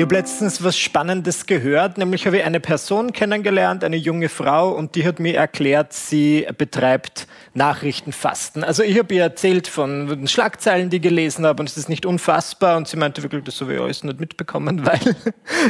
[0.00, 4.70] Ich habe letztens was Spannendes gehört, nämlich habe ich eine Person kennengelernt, eine junge Frau,
[4.70, 8.64] und die hat mir erklärt, sie betreibt Nachrichtenfasten.
[8.64, 11.90] Also ich habe ihr erzählt von den Schlagzeilen, die ich gelesen habe, und es ist
[11.90, 12.78] nicht unfassbar.
[12.78, 15.14] Und sie meinte wirklich, das habe ich alles nicht mitbekommen, weil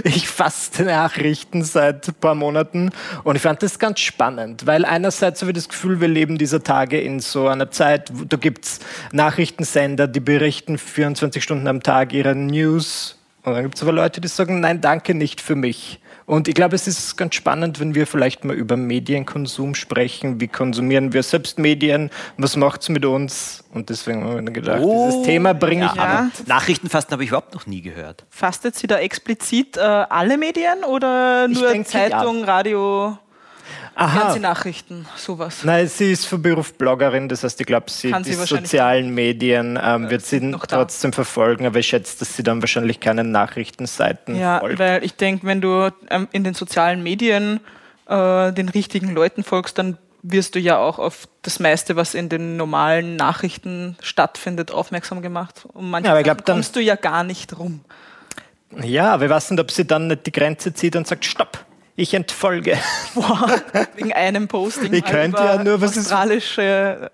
[0.05, 2.92] ich faste Nachrichten seit ein paar Monaten.
[3.25, 6.62] Und ich fand das ganz spannend, weil einerseits habe ich das Gefühl, wir leben dieser
[6.62, 8.78] Tage in so einer Zeit, da gibt es
[9.11, 14.21] Nachrichtensender, die berichten 24 Stunden am Tag ihre News und dann gibt es aber Leute,
[14.21, 16.01] die sagen, nein, danke, nicht für mich.
[16.27, 20.41] Und ich glaube, es ist ganz spannend, wenn wir vielleicht mal über Medienkonsum sprechen.
[20.41, 22.11] Wie konsumieren wir selbst Medien?
[22.37, 23.64] Was macht es mit uns?
[23.75, 26.05] Und deswegen haben wir gedacht, oh, dieses Thema bringe ich ja.
[26.05, 26.33] an.
[26.47, 28.27] Nachrichtenfasten habe ich überhaupt noch nie gehört.
[28.31, 32.45] Fastet sie da explizit äh, alle Medien oder nur denke, Zeitung, ja.
[32.45, 33.19] Radio?
[33.95, 34.21] Aha.
[34.21, 35.65] Fernsehnachrichten, sowas.
[35.65, 39.15] Nein, sie ist von Beruf Bloggerin, das heißt, ich glaube, sie Kann die sie sozialen
[39.15, 44.39] Medien ähm, wird sie trotzdem verfolgen, aber ich schätze, dass sie dann wahrscheinlich keinen Nachrichtenseiten
[44.39, 44.79] ja, folgt.
[44.79, 47.61] weil ich denke, wenn du ähm, in den sozialen Medien
[48.07, 52.29] äh, den richtigen Leuten folgst, dann wirst du ja auch auf das meiste, was in
[52.29, 55.67] den normalen Nachrichten stattfindet, aufmerksam gemacht.
[55.73, 57.81] Und manchmal ja, glaub, kommst du ja gar nicht rum.
[58.83, 61.65] Ja, aber weiß nicht, ob sie dann nicht die Grenze zieht und sagt, stopp,
[62.01, 62.79] ich entfolge.
[63.15, 63.61] Boah,
[63.95, 64.93] wegen einem Posting.
[64.93, 67.11] Ich könnte ja nur was australische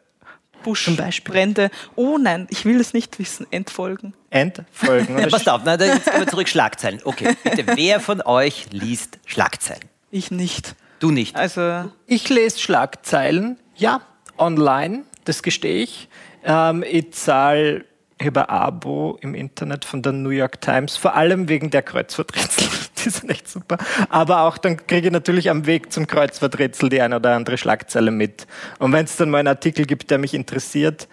[0.63, 1.71] Buschbrände.
[1.97, 3.47] Oh nein, ich will es nicht wissen.
[3.51, 4.15] Entfolgen.
[4.31, 5.19] Entfolgen.
[5.19, 6.49] ja, passt auf, na, jetzt kommen wir zurück.
[6.49, 7.01] Schlagzeilen.
[7.05, 9.85] Okay, bitte, wer von euch liest Schlagzeilen?
[10.11, 10.77] Ich nicht.
[11.01, 11.37] Du nicht?
[11.37, 14.01] Also ich lese Schlagzeilen, ja,
[14.39, 16.09] online, das gestehe ich.
[16.45, 17.85] Ähm, ich zahle
[18.21, 22.67] über Abo im Internet von der New York Times, vor allem wegen der Kreuzworträtsel.
[23.05, 23.79] die sind echt super.
[24.09, 28.11] Aber auch dann kriege ich natürlich am Weg zum Kreuzworträtsel die eine oder andere Schlagzeile
[28.11, 28.47] mit.
[28.79, 31.09] Und wenn es dann mal einen Artikel gibt, der mich interessiert,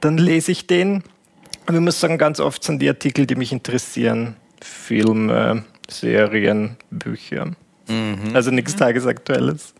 [0.00, 1.02] dann lese ich den.
[1.66, 7.52] Und ich muss sagen, ganz oft sind die Artikel, die mich interessieren, Filme, Serien, Bücher.
[7.88, 8.34] Mhm.
[8.34, 9.74] Also nichts Tagesaktuelles.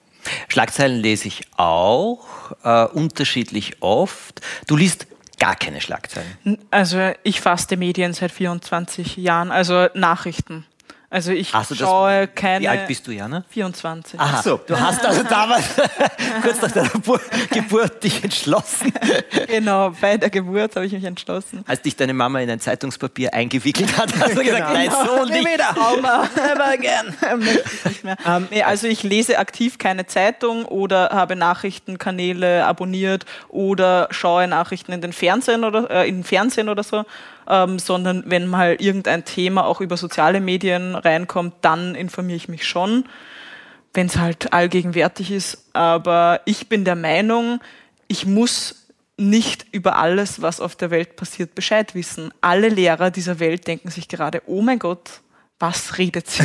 [0.49, 4.41] Schlagzeilen lese ich auch, äh, unterschiedlich oft.
[4.67, 5.07] Du liest
[5.39, 6.59] gar keine Schlagzeilen?
[6.71, 10.67] Also ich faste Medien seit 24 Jahren, also Nachrichten.
[11.11, 12.65] Also ich schaue das, keine.
[12.65, 13.43] Wie alt bist du, Jana?
[13.49, 14.21] 24.
[14.21, 15.65] Ach so, du hast also damals
[16.43, 16.91] kurz nach deiner
[17.51, 18.93] Geburt dich entschlossen.
[19.47, 21.65] Genau, bei der Geburt habe ich mich entschlossen.
[21.67, 24.73] Als dich deine Mama in ein Zeitungspapier eingewickelt hat, hast du gesagt, genau.
[24.73, 25.49] nein, so nicht.
[25.49, 25.75] wieder.
[26.37, 27.17] Never again.
[27.85, 28.17] nicht mehr.
[28.27, 34.47] Um, ähm, nee, also ich lese aktiv keine Zeitung oder habe Nachrichtenkanäle abonniert oder schaue
[34.47, 37.07] Nachrichten in den Fernsehen oder äh, in Fernsehen oder so
[37.49, 42.67] ähm, sondern wenn mal irgendein Thema auch über soziale Medien reinkommt, dann informiere ich mich
[42.67, 43.05] schon,
[43.95, 45.71] wenn es halt allgegenwärtig ist.
[45.73, 47.61] Aber ich bin der Meinung,
[48.07, 52.33] ich muss nicht über alles, was auf der Welt passiert, Bescheid wissen.
[52.41, 55.21] Alle Lehrer dieser Welt denken sich gerade, oh mein Gott,
[55.59, 56.45] was redet sie?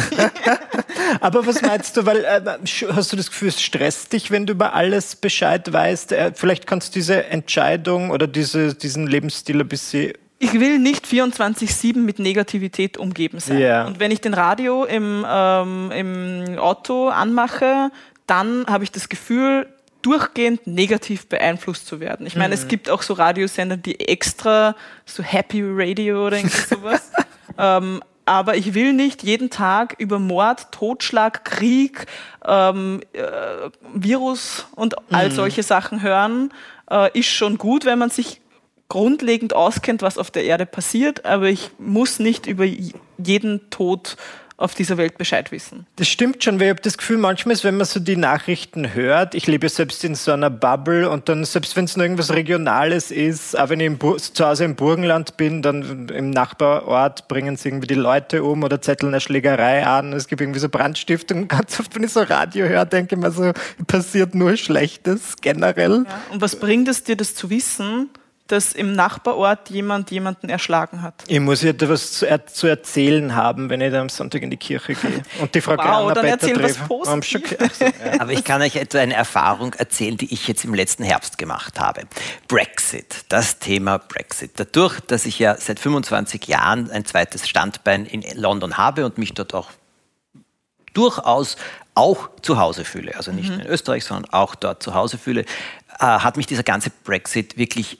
[1.22, 2.42] Aber was meinst du, weil äh,
[2.94, 6.14] hast du das Gefühl, es stresst dich, wenn du über alles Bescheid weißt?
[6.14, 11.06] Äh, vielleicht kannst du diese Entscheidung oder diese, diesen Lebensstil ein bisschen ich will nicht
[11.06, 13.58] 24-7 mit Negativität umgeben sein.
[13.58, 13.88] Yeah.
[13.88, 17.92] Und wenn ich den Radio im, ähm, im Auto anmache,
[18.28, 19.68] dann habe ich das Gefühl,
[20.02, 22.28] durchgehend negativ beeinflusst zu werden.
[22.28, 22.62] Ich meine, mhm.
[22.62, 26.38] es gibt auch so Radiosender, die extra so Happy Radio oder
[26.70, 27.10] sowas.
[27.58, 32.06] ähm, aber ich will nicht jeden Tag über Mord, Totschlag, Krieg,
[32.46, 33.22] ähm, äh,
[33.94, 35.34] Virus und all mhm.
[35.34, 36.52] solche Sachen hören.
[36.90, 38.42] Äh, ist schon gut, wenn man sich
[38.94, 42.64] grundlegend auskennt, was auf der Erde passiert, aber ich muss nicht über
[43.18, 44.18] jeden Tod
[44.56, 45.88] auf dieser Welt Bescheid wissen.
[45.96, 48.94] Das stimmt schon, weil ich habe das Gefühl, manchmal ist, wenn man so die Nachrichten
[48.94, 52.32] hört, ich lebe selbst in so einer Bubble und dann, selbst wenn es nur irgendwas
[52.32, 53.98] Regionales ist, auch wenn ich
[54.34, 58.80] zu Hause im Burgenland bin, dann im Nachbarort bringen sie irgendwie die Leute um oder
[58.80, 61.48] zetteln eine Schlägerei an, es gibt irgendwie so Brandstiftung.
[61.48, 63.54] Ganz oft, wenn ich so Radio höre, denke ich mir so,
[63.88, 66.06] passiert nur Schlechtes generell.
[66.08, 66.22] Ja.
[66.32, 68.12] Und was bringt es dir, das zu wissen?
[68.48, 71.24] Dass im Nachbarort jemand jemanden erschlagen hat.
[71.28, 74.50] Ich muss ja etwas zu, er zu, erzählen haben, wenn ich da am Sonntag in
[74.50, 75.24] die Kirche gehe.
[75.42, 77.58] Und die Frau wow, dann erzähl was Positives.
[77.58, 78.20] Also, ja.
[78.20, 81.80] Aber ich kann euch etwa eine Erfahrung erzählen, die ich jetzt im letzten Herbst gemacht
[81.80, 82.02] habe.
[82.48, 84.52] Brexit, das Thema Brexit.
[84.58, 89.34] Dadurch, dass ich ja seit 25 Jahren ein zweites Standbein in London habe und mich
[89.34, 89.70] dort auch
[90.94, 91.56] durchaus
[91.96, 93.62] auch zu Hause fühle, also nicht mhm.
[93.62, 95.42] in Österreich, sondern auch dort zu Hause fühle,
[96.00, 98.00] äh, hat mich dieser ganze Brexit wirklich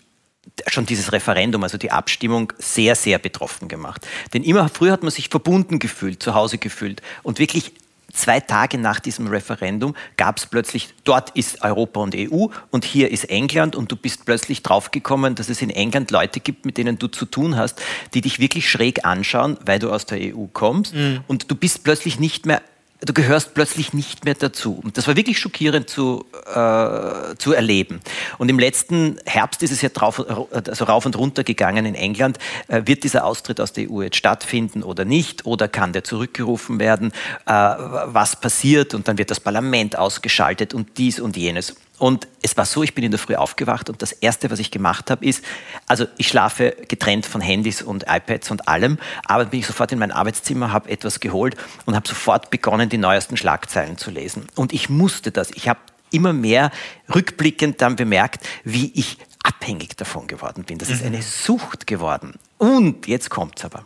[0.68, 4.08] schon dieses Referendum, also die Abstimmung, sehr, sehr betroffen gemacht.
[4.34, 7.74] Denn immer früher hat man sich verbunden gefühlt, zu Hause gefühlt und wirklich
[8.14, 13.12] zwei Tage nach diesem Referendum gab es plötzlich, dort ist Europa und EU und hier
[13.12, 17.00] ist England und du bist plötzlich draufgekommen, dass es in England Leute gibt, mit denen
[17.00, 17.82] du zu tun hast,
[18.14, 21.22] die dich wirklich schräg anschauen, weil du aus der EU kommst mhm.
[21.28, 22.62] und du bist plötzlich nicht mehr
[23.06, 24.80] du gehörst plötzlich nicht mehr dazu.
[24.84, 28.02] Und das war wirklich schockierend zu, äh, zu erleben.
[28.38, 32.38] Und im letzten Herbst ist es ja drauf, also rauf und runter gegangen in England.
[32.68, 35.46] Äh, wird dieser Austritt aus der EU jetzt stattfinden oder nicht?
[35.46, 37.12] Oder kann der zurückgerufen werden?
[37.46, 38.94] Äh, was passiert?
[38.94, 41.76] Und dann wird das Parlament ausgeschaltet und dies und jenes.
[42.04, 44.72] Und es war so, ich bin in der Früh aufgewacht und das Erste, was ich
[44.72, 45.42] gemacht habe, ist,
[45.88, 50.00] also ich schlafe getrennt von Handys und iPads und allem, aber bin ich sofort in
[50.00, 51.56] mein Arbeitszimmer, habe etwas geholt
[51.86, 54.48] und habe sofort begonnen, die neuesten Schlagzeilen zu lesen.
[54.56, 55.52] Und ich musste das.
[55.52, 55.80] Ich habe
[56.12, 56.72] immer mehr
[57.16, 60.80] rückblickend dann bemerkt, wie ich abhängig davon geworden bin.
[60.80, 61.08] Das ist mhm.
[61.08, 62.34] eine Sucht geworden.
[62.58, 63.86] Und jetzt kommt es aber.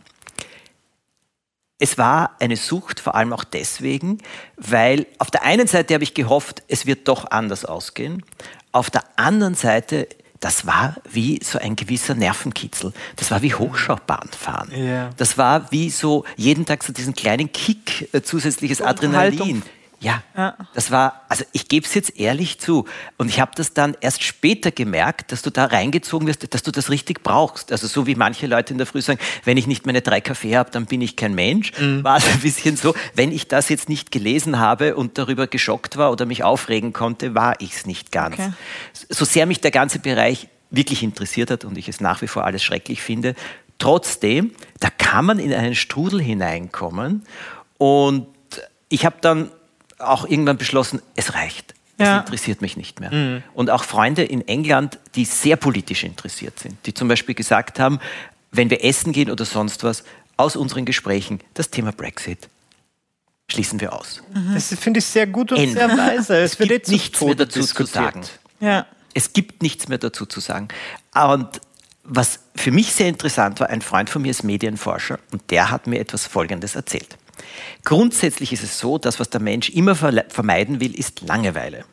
[1.78, 4.18] Es war eine Sucht, vor allem auch deswegen,
[4.56, 8.24] weil auf der einen Seite habe ich gehofft, es wird doch anders ausgehen.
[8.72, 10.08] Auf der anderen Seite,
[10.40, 12.92] das war wie so ein gewisser Nervenkitzel.
[13.16, 14.72] Das war wie Hochschaubahnfahren.
[14.72, 15.10] Yeah.
[15.16, 19.62] Das war wie so jeden Tag so diesen kleinen Kick, äh, zusätzliches Adrenalin.
[20.00, 22.84] Ja, ja, das war, also ich gebe es jetzt ehrlich zu.
[23.16, 26.70] Und ich habe das dann erst später gemerkt, dass du da reingezogen wirst, dass du
[26.70, 27.72] das richtig brauchst.
[27.72, 30.56] Also so wie manche Leute in der Früh sagen, wenn ich nicht meine drei Kaffee
[30.56, 31.72] habe, dann bin ich kein Mensch.
[31.80, 32.04] Mhm.
[32.04, 35.96] War es ein bisschen so, wenn ich das jetzt nicht gelesen habe und darüber geschockt
[35.96, 38.34] war oder mich aufregen konnte, war ich es nicht ganz.
[38.34, 38.52] Okay.
[39.08, 42.44] So sehr mich der ganze Bereich wirklich interessiert hat und ich es nach wie vor
[42.44, 43.34] alles schrecklich finde,
[43.78, 47.24] trotzdem, da kann man in einen Strudel hineinkommen
[47.78, 48.28] und
[48.88, 49.50] ich habe dann
[49.98, 51.74] auch irgendwann beschlossen, es reicht.
[51.96, 52.18] Es ja.
[52.20, 53.12] interessiert mich nicht mehr.
[53.12, 53.42] Mhm.
[53.54, 57.98] Und auch Freunde in England, die sehr politisch interessiert sind, die zum Beispiel gesagt haben,
[58.52, 60.04] wenn wir essen gehen oder sonst was,
[60.36, 62.48] aus unseren Gesprächen das Thema Brexit
[63.50, 64.22] schließen wir aus.
[64.32, 64.54] Mhm.
[64.54, 65.74] Das finde ich sehr gut und Ende.
[65.74, 66.36] sehr weise.
[66.36, 67.88] Es, es gibt nichts mehr dazu diskutiert.
[67.88, 68.22] zu sagen.
[68.60, 68.86] Ja.
[69.14, 70.68] Es gibt nichts mehr dazu zu sagen.
[71.14, 71.48] Und
[72.04, 75.86] was für mich sehr interessant war, ein Freund von mir ist Medienforscher und der hat
[75.86, 77.16] mir etwas Folgendes erzählt.
[77.84, 81.84] Grundsätzlich ist es so, dass was der Mensch immer vermeiden will, ist Langeweile.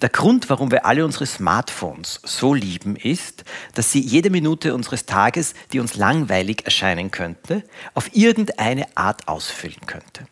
[0.00, 3.44] Der Grund, warum wir alle unsere Smartphones so lieben, ist,
[3.74, 7.62] dass sie jede Minute unseres Tages, die uns langweilig erscheinen könnte,
[7.94, 10.26] auf irgendeine Art ausfüllen könnte.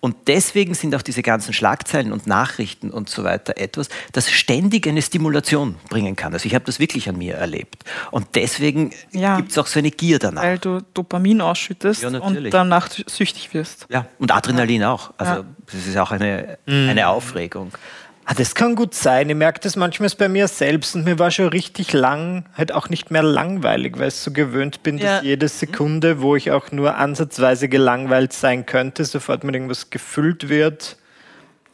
[0.00, 4.86] Und deswegen sind auch diese ganzen Schlagzeilen und Nachrichten und so weiter etwas, das ständig
[4.88, 6.32] eine Stimulation bringen kann.
[6.32, 7.84] Also ich habe das wirklich an mir erlebt.
[8.10, 10.42] Und deswegen ja, gibt es auch so eine Gier danach.
[10.42, 13.86] Weil du Dopamin ausschüttest ja, und danach süchtig wirst.
[13.90, 14.92] Ja, und Adrenalin ja.
[14.92, 15.12] auch.
[15.18, 16.88] Also das ist auch eine, mhm.
[16.88, 17.72] eine Aufregung.
[18.30, 19.28] Ah, das kann gut sein.
[19.28, 22.88] Ich merke das manchmal bei mir selbst und mir war schon richtig lang, halt auch
[22.88, 25.16] nicht mehr langweilig, weil ich so gewöhnt bin, ja.
[25.16, 30.48] dass jede Sekunde, wo ich auch nur ansatzweise gelangweilt sein könnte, sofort mit irgendwas gefüllt
[30.48, 30.96] wird.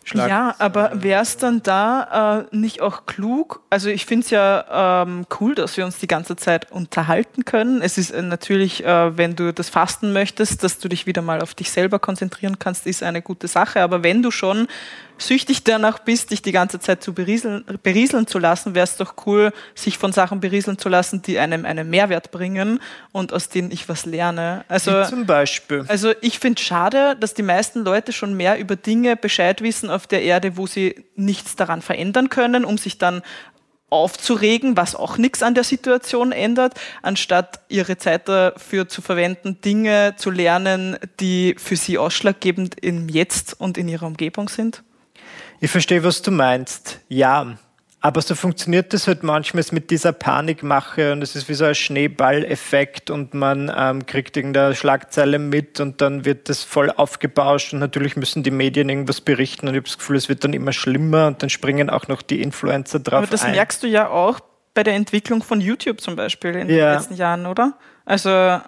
[0.04, 3.60] Schlag ja, aber wäre es dann da äh, nicht auch klug?
[3.68, 7.82] Also ich finde es ja ähm, cool, dass wir uns die ganze Zeit unterhalten können.
[7.82, 11.42] Es ist äh, natürlich, äh, wenn du das Fasten möchtest, dass du dich wieder mal
[11.42, 13.82] auf dich selber konzentrieren kannst, ist eine gute Sache.
[13.82, 14.68] Aber wenn du schon
[15.18, 19.14] süchtig danach bist, dich die ganze Zeit zu berieseln, berieseln zu lassen, wäre es doch
[19.26, 22.80] cool, sich von Sachen berieseln zu lassen, die einem einen Mehrwert bringen
[23.12, 24.64] und aus denen ich was lerne.
[24.68, 25.84] Also, Wie zum Beispiel.
[25.88, 30.06] Also ich finde schade, dass die meisten Leute schon mehr über Dinge Bescheid wissen auf
[30.06, 33.22] der Erde, wo sie nichts daran verändern können, um sich dann
[33.88, 40.14] aufzuregen, was auch nichts an der Situation ändert, anstatt ihre Zeit dafür zu verwenden, Dinge
[40.16, 44.82] zu lernen, die für sie ausschlaggebend im Jetzt und in ihrer Umgebung sind?
[45.60, 47.00] Ich verstehe, was du meinst.
[47.08, 47.56] Ja,
[48.00, 51.74] aber so funktioniert das halt manchmal mit dieser Panikmache und es ist wie so ein
[51.74, 57.80] Schneeballeffekt und man ähm, kriegt irgendeine Schlagzeile mit und dann wird das voll aufgebauscht und
[57.80, 60.72] natürlich müssen die Medien irgendwas berichten und ich habe das Gefühl, es wird dann immer
[60.72, 63.18] schlimmer und dann springen auch noch die Influencer drauf.
[63.18, 63.52] Aber das ein.
[63.52, 64.40] merkst du ja auch
[64.74, 66.90] bei der Entwicklung von YouTube zum Beispiel in ja.
[66.90, 67.76] den letzten Jahren, oder?
[68.04, 68.60] Also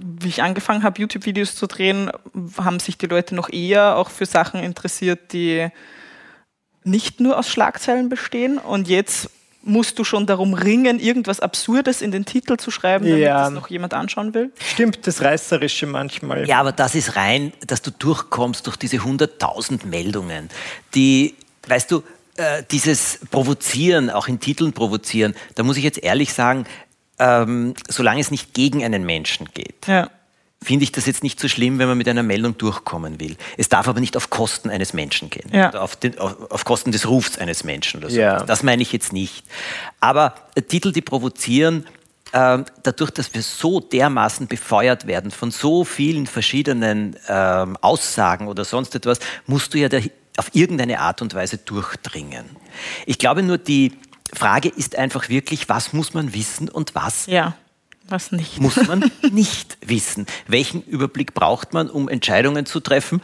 [0.00, 2.12] wie ich angefangen habe, YouTube-Videos zu drehen,
[2.58, 5.70] haben sich die Leute noch eher auch für Sachen interessiert, die
[6.84, 9.30] nicht nur aus Schlagzeilen bestehen und jetzt
[9.62, 13.44] musst du schon darum ringen, irgendwas Absurdes in den Titel zu schreiben, damit ja.
[13.44, 14.52] das noch jemand anschauen will?
[14.58, 16.48] Stimmt, das Reißerische manchmal.
[16.48, 20.48] Ja, aber das ist rein, dass du durchkommst durch diese 100.000 Meldungen,
[20.94, 21.34] die,
[21.68, 22.02] weißt du,
[22.36, 26.64] äh, dieses Provozieren, auch in Titeln provozieren, da muss ich jetzt ehrlich sagen,
[27.18, 29.86] ähm, solange es nicht gegen einen Menschen geht.
[29.86, 30.10] Ja
[30.62, 33.36] finde ich das jetzt nicht so schlimm, wenn man mit einer Meldung durchkommen will.
[33.56, 35.50] Es darf aber nicht auf Kosten eines Menschen gehen.
[35.52, 35.70] Ja.
[35.70, 38.20] Auf, den, auf, auf, Kosten des Rufs eines Menschen oder so.
[38.20, 38.44] Ja.
[38.44, 39.44] Das meine ich jetzt nicht.
[40.00, 41.86] Aber äh, Titel, die provozieren,
[42.32, 48.64] äh, dadurch, dass wir so dermaßen befeuert werden von so vielen verschiedenen äh, Aussagen oder
[48.64, 49.88] sonst etwas, musst du ja
[50.36, 52.44] auf irgendeine Art und Weise durchdringen.
[53.06, 53.92] Ich glaube nur, die
[54.32, 57.56] Frage ist einfach wirklich, was muss man wissen und was ja.
[58.10, 58.60] Was nicht?
[58.60, 60.26] Muss man nicht wissen.
[60.48, 63.22] Welchen Überblick braucht man, um Entscheidungen zu treffen,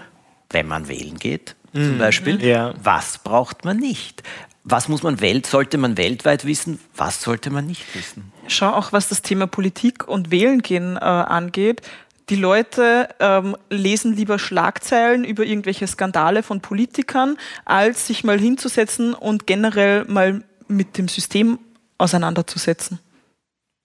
[0.51, 1.57] wenn man wählen geht?
[1.73, 1.99] Zum mhm.
[1.99, 2.43] Beispiel.
[2.43, 2.73] Ja.
[2.83, 4.23] Was braucht man nicht?
[4.63, 6.81] Was muss man welt, sollte man weltweit wissen?
[6.97, 8.33] Was sollte man nicht wissen?
[8.49, 11.83] Schau auch, was das Thema Politik und Wählen gehen äh, angeht.
[12.31, 19.15] Die Leute ähm, lesen lieber Schlagzeilen über irgendwelche Skandale von Politikern, als sich mal hinzusetzen
[19.15, 21.61] und generell mal mit dem System
[21.99, 22.99] auseinanderzusetzen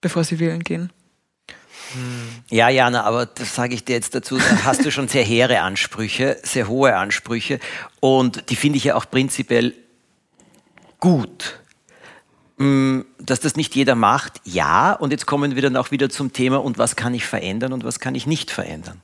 [0.02, 0.92] bevor sie wählen gehen.
[2.50, 5.60] Ja, Jana, aber das sage ich dir jetzt dazu, da hast du schon sehr hehre
[5.60, 7.58] Ansprüche, sehr hohe Ansprüche
[8.00, 9.74] und die finde ich ja auch prinzipiell
[11.00, 11.58] gut.
[12.56, 16.32] Mm, dass das nicht jeder macht, ja, und jetzt kommen wir dann auch wieder zum
[16.32, 19.00] Thema, und was kann ich verändern und was kann ich nicht verändern?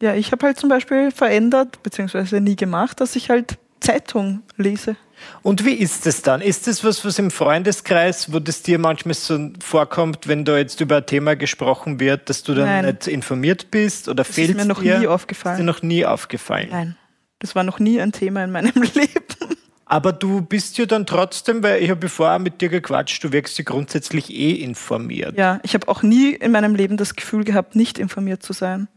[0.00, 4.96] Ja, ich habe halt zum Beispiel verändert, beziehungsweise nie gemacht, dass ich halt Zeitung lese.
[5.42, 6.40] Und wie ist es dann?
[6.40, 10.80] Ist es was, was im Freundeskreis, wo das dir manchmal so vorkommt, wenn da jetzt
[10.80, 12.84] über ein Thema gesprochen wird, dass du dann Nein.
[12.86, 14.98] nicht informiert bist oder das fehlt ist mir noch dir?
[14.98, 15.54] nie aufgefallen.
[15.56, 16.68] Ist dir noch nie aufgefallen?
[16.70, 16.96] Nein,
[17.38, 19.56] das war noch nie ein Thema in meinem Leben.
[19.86, 23.58] Aber du bist ja dann trotzdem, weil ich habe vorher mit dir gequatscht, du wirkst
[23.58, 25.36] ja grundsätzlich eh informiert.
[25.36, 28.88] Ja, ich habe auch nie in meinem Leben das Gefühl gehabt, nicht informiert zu sein.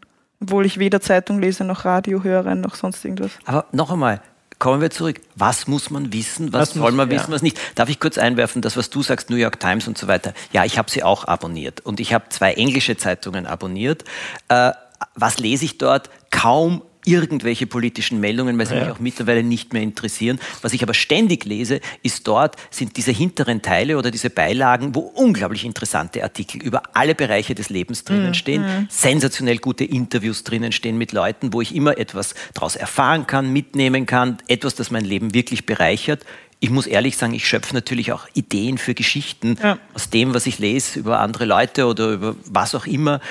[0.42, 3.32] Obwohl ich weder Zeitung lese, noch Radio höre, noch sonst irgendwas.
[3.46, 4.22] Aber noch einmal,
[4.60, 5.22] kommen wir zurück.
[5.36, 6.54] Was muss man wissen?
[6.54, 7.30] Was, was soll man wissen?
[7.30, 7.36] Ja.
[7.36, 7.60] Was nicht?
[7.76, 10.34] Darf ich kurz einwerfen, das, was du sagst, New York Times und so weiter?
[10.52, 11.82] Ja, ich habe sie auch abonniert.
[11.82, 14.04] Und ich habe zwei englische Zeitungen abonniert.
[14.50, 14.72] Äh,
[15.16, 16.10] was lese ich dort?
[16.32, 18.82] Kaum irgendwelche politischen Meldungen, weil sie ja.
[18.82, 20.40] mich auch mittlerweile nicht mehr interessieren.
[20.62, 25.00] Was ich aber ständig lese, ist dort, sind diese hinteren Teile oder diese Beilagen, wo
[25.00, 28.34] unglaublich interessante Artikel über alle Bereiche des Lebens drinnen mhm.
[28.34, 28.88] stehen, mhm.
[28.90, 34.06] sensationell gute Interviews drinnen stehen mit Leuten, wo ich immer etwas daraus erfahren kann, mitnehmen
[34.06, 36.26] kann, etwas, das mein Leben wirklich bereichert
[36.60, 39.78] ich muss ehrlich sagen, ich schöpfe natürlich auch Ideen für Geschichten ja.
[39.94, 43.22] aus dem, was ich lese über andere Leute oder über was auch immer.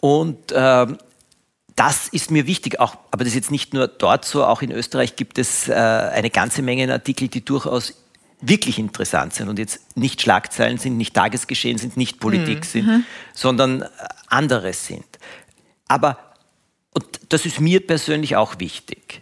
[0.00, 0.86] Und äh,
[1.76, 4.72] das ist mir wichtig, auch, aber das ist jetzt nicht nur dort so, auch in
[4.72, 7.92] Österreich gibt es äh, eine ganze Menge Artikel, die durchaus
[8.40, 12.64] wirklich interessant sind und jetzt nicht Schlagzeilen sind, nicht Tagesgeschehen sind, nicht Politik mhm.
[12.64, 13.04] sind, mhm.
[13.34, 13.88] sondern äh,
[14.28, 15.04] anderes sind.
[15.86, 16.16] Aber,
[16.92, 19.20] und das ist mir persönlich auch wichtig,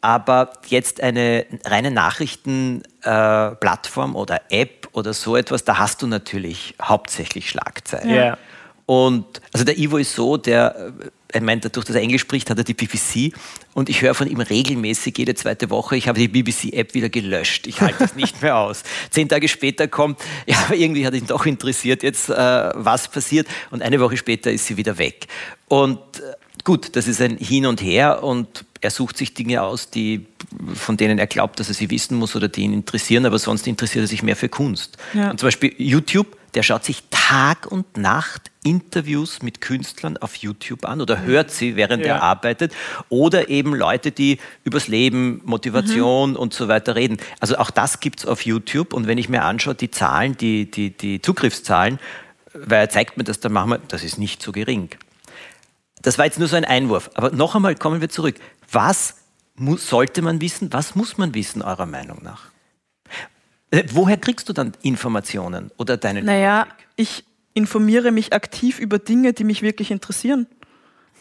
[0.00, 6.74] aber jetzt eine reine Nachrichtenplattform äh, oder App oder so etwas, da hast du natürlich
[6.82, 8.10] hauptsächlich Schlagzeilen.
[8.10, 8.36] Yeah.
[8.86, 10.92] Und also der Ivo ist so, der
[11.34, 13.34] er meint, dadurch, dass er Englisch spricht, hat er die BBC
[13.74, 15.96] und ich höre von ihm regelmäßig jede zweite Woche.
[15.96, 17.66] Ich habe die BBC-App wieder gelöscht.
[17.66, 18.84] Ich halte das nicht mehr aus.
[19.10, 23.48] Zehn Tage später kommt, ja, aber irgendwie hat ihn doch interessiert jetzt, äh, was passiert
[23.70, 25.26] und eine Woche später ist sie wieder weg.
[25.66, 29.90] Und äh, gut, das ist ein Hin und Her und er sucht sich Dinge aus,
[29.90, 30.26] die,
[30.74, 33.66] von denen er glaubt, dass er sie wissen muss oder die ihn interessieren, aber sonst
[33.66, 34.98] interessiert er sich mehr für Kunst.
[35.14, 35.30] Ja.
[35.30, 40.84] Und zum Beispiel YouTube der schaut sich Tag und Nacht Interviews mit Künstlern auf YouTube
[40.84, 42.16] an oder hört sie, während ja.
[42.16, 42.72] er arbeitet.
[43.08, 46.36] Oder eben Leute, die übers Leben, Motivation mhm.
[46.36, 47.18] und so weiter reden.
[47.40, 48.92] Also auch das gibt es auf YouTube.
[48.92, 51.98] Und wenn ich mir anschaue, die Zahlen, die, die, die Zugriffszahlen,
[52.54, 54.90] weil er zeigt mir das, dann machen wir, das ist nicht so gering.
[56.02, 57.10] Das war jetzt nur so ein Einwurf.
[57.14, 58.36] Aber noch einmal kommen wir zurück.
[58.70, 59.16] Was
[59.56, 60.72] muss, sollte man wissen?
[60.72, 62.53] Was muss man wissen, eurer Meinung nach?
[63.74, 66.88] Äh, woher kriegst du dann Informationen oder deine Naja, Überblick?
[66.96, 70.46] ich informiere mich aktiv über Dinge, die mich wirklich interessieren.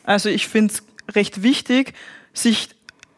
[0.03, 0.83] Also ich finde es
[1.15, 1.93] recht wichtig,
[2.33, 2.69] sich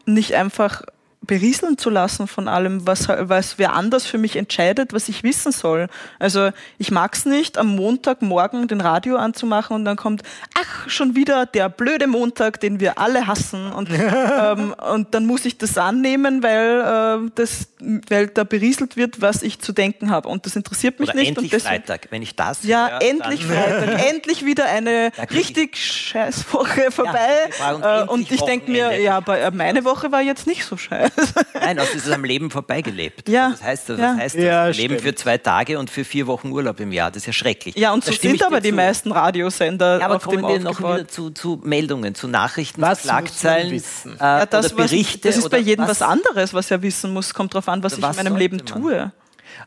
[0.06, 0.82] nicht einfach
[1.26, 5.52] berieseln zu lassen von allem, was, was wer anders für mich entscheidet, was ich wissen
[5.52, 5.88] soll.
[6.18, 10.22] Also ich mag es nicht, am Montagmorgen den Radio anzumachen und dann kommt,
[10.54, 13.72] ach, schon wieder der blöde Montag, den wir alle hassen.
[13.72, 13.90] Und,
[14.40, 17.68] ähm, und dann muss ich das annehmen, weil, äh, das,
[18.08, 20.28] weil da berieselt wird, was ich zu denken habe.
[20.28, 21.28] Und das interessiert mich Oder nicht.
[21.28, 24.08] Endlich und deswegen, Freitag, wenn ich das Ja, höre, endlich Freitag.
[24.10, 27.18] endlich wieder eine richtig scheiß Woche vorbei.
[27.58, 30.76] Ja, und, äh, und ich denke mir, ja, aber meine Woche war jetzt nicht so
[30.76, 31.15] scheiße.
[31.54, 33.28] Nein, also ist es am Leben vorbeigelebt.
[33.28, 33.50] Ja.
[33.50, 34.14] Das heißt, das Ja.
[34.16, 35.00] heißt das Ja, Leben stimmt.
[35.02, 37.10] für zwei Tage und für vier Wochen Urlaub im Jahr.
[37.10, 37.76] Das ist ja schrecklich.
[37.76, 38.74] Ja, und so sind aber die zu.
[38.76, 42.80] meisten Radiosender Ja, aber auf kommen dem wir noch wieder zu, zu Meldungen, zu Nachrichten,
[42.82, 43.72] Was Schlagzeilen?
[43.72, 43.80] Äh,
[44.20, 45.28] Ja, das, oder was, Berichte.
[45.28, 47.34] das ist bei jedem was, anderes, was er wissen muss.
[47.34, 48.66] Kommt darauf an, was ich in was meinem Leben man?
[48.66, 49.12] tue.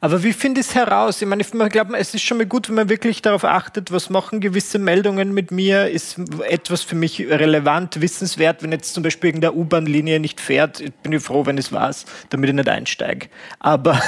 [0.01, 1.22] Aber wie finde ich es heraus?
[1.22, 4.10] Ich meine, ich glaube, es ist schon mal gut, wenn man wirklich darauf achtet, was
[4.10, 8.63] machen gewisse Meldungen mit mir, ist etwas für mich relevant, wissenswert.
[8.63, 12.50] Wenn jetzt zum Beispiel irgendeine U-Bahn-Linie nicht fährt, bin ich froh, wenn es war's, damit
[12.50, 13.27] ich nicht einsteige.
[13.60, 14.01] Aber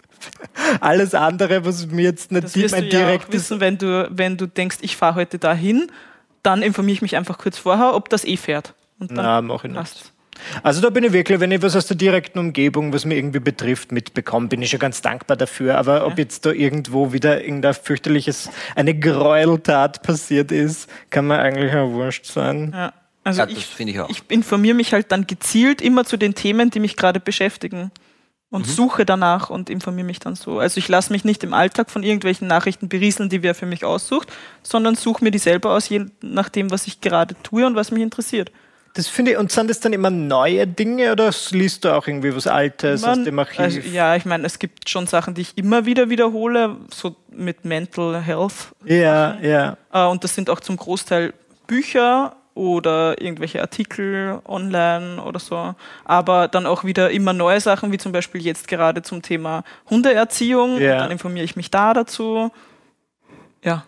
[0.80, 3.78] alles andere, was mir jetzt nicht Das wirst du mein ja auch direktes wissen, wenn
[3.78, 5.90] du, wenn du denkst, ich fahre heute dahin,
[6.42, 8.74] dann informiere ich mich einfach kurz vorher, ob das eh fährt.
[8.98, 9.78] Und dann Na, mach ich nicht.
[9.78, 10.11] passt's.
[10.62, 13.40] Also da bin ich wirklich, wenn ich was aus der direkten Umgebung, was mir irgendwie
[13.40, 15.78] betrifft, mitbekomme, bin ich schon ganz dankbar dafür.
[15.78, 21.74] Aber ob jetzt da irgendwo wieder irgendein fürchterliches, eine Gräueltat passiert ist, kann mir eigentlich
[21.74, 22.72] auch wurscht sein.
[22.74, 22.92] Ja.
[23.24, 24.10] Also Ja, das ich, finde ich auch.
[24.10, 27.90] ich informiere mich halt dann gezielt immer zu den Themen, die mich gerade beschäftigen.
[28.50, 30.58] Und suche danach und informiere mich dann so.
[30.58, 33.82] Also ich lasse mich nicht im Alltag von irgendwelchen Nachrichten berieseln, die wer für mich
[33.82, 34.30] aussucht,
[34.62, 38.02] sondern suche mir die selber aus, je nachdem, was ich gerade tue und was mich
[38.02, 38.52] interessiert.
[38.94, 42.34] Das finde ich, und sind das dann immer neue Dinge oder liest du auch irgendwie
[42.36, 43.58] was Altes aus Man- dem Archiv?
[43.60, 47.64] Also, ja, ich meine, es gibt schon Sachen, die ich immer wieder wiederhole, so mit
[47.64, 48.72] Mental Health.
[48.84, 49.76] ja, ja.
[49.92, 51.32] Äh, und das sind auch zum Großteil
[51.66, 55.74] Bücher oder irgendwelche Artikel online oder so.
[56.04, 60.78] Aber dann auch wieder immer neue Sachen, wie zum Beispiel jetzt gerade zum Thema Hundeerziehung.
[60.78, 60.98] Ja.
[60.98, 62.50] Dann informiere ich mich da dazu.
[63.64, 63.84] Ja.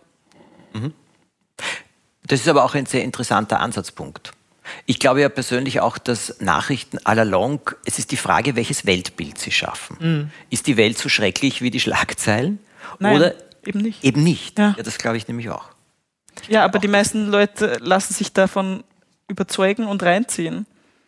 [2.27, 4.33] Das ist aber auch ein sehr interessanter Ansatzpunkt.
[4.87, 8.87] Ich glaube ja persönlich auch, dass Nachrichten à la longue, es ist die Frage, welches
[8.87, 10.31] Weltbild sie schaffen.
[10.50, 12.59] Ist die Welt so schrecklich wie die Schlagzeilen?
[12.99, 14.04] Nein, Oder eben nicht.
[14.04, 14.59] eben nicht?
[14.59, 14.75] Ja.
[14.76, 15.71] ja das glaube ich nämlich auch.
[16.49, 18.85] Ja, aber die meisten Leute lassen sich davon
[19.28, 20.66] überzeugen und reinziehen.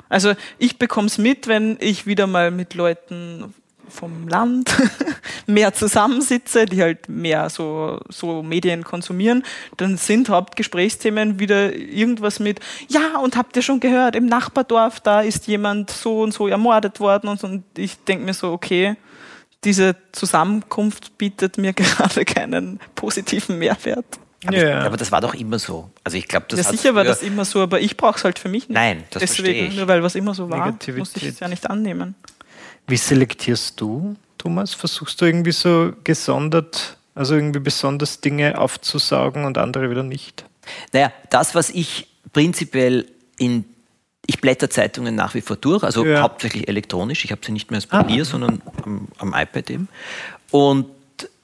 [0.09, 3.55] Also ich bekomme es mit, wenn ich wieder mal mit Leuten
[3.89, 4.75] vom Land
[5.47, 9.43] mehr zusammensitze, die halt mehr so, so Medien konsumieren,
[9.77, 15.21] dann sind Hauptgesprächsthemen wieder irgendwas mit, ja, und habt ihr schon gehört, im Nachbardorf, da
[15.21, 17.47] ist jemand so und so ermordet worden und, so.
[17.47, 18.97] und ich denke mir so, okay,
[19.65, 24.05] diese Zusammenkunft bietet mir gerade keinen positiven Mehrwert.
[24.47, 24.81] Aber, Ja.
[24.81, 25.91] ich, aber das war doch immer so.
[26.05, 28.23] Also ich glaube, das Ja, hat sicher war das immer so, aber ich brauche es
[28.25, 28.75] halt für mich nicht.
[28.77, 29.77] Nein, das verstehe Deswegen, ich.
[29.77, 30.99] nur weil was immer so war, Negativität.
[30.99, 32.15] muss ich es ja nicht annehmen.
[32.87, 34.75] Wie selektierst du, Thomas?
[34.75, 40.45] Versuchst du irgendwie so gesondert, also irgendwie besonders Dinge aufzusaugen und andere wieder nicht?
[40.93, 43.07] Naja, das, was ich prinzipiell
[43.39, 43.65] in.
[44.29, 46.21] Ich blätter Zeitungen nach wie vor durch, also Ja.
[46.21, 47.25] hauptsächlich elektronisch.
[47.25, 49.89] Ich habe sie nicht mehr als Papier, sondern am, am iPad eben.
[50.51, 50.87] Und